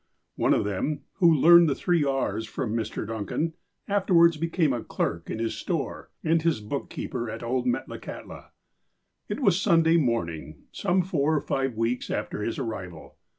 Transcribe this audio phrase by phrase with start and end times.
[0.35, 3.05] One of them, who learned the three "E's" from Mr.
[3.05, 3.53] Duncan,
[3.87, 8.45] afterwards became clerk in his store, and his bookkeeper at old Metlakahtla.
[9.29, 13.17] It was Sunday morning, some four or five weeks after his arrival.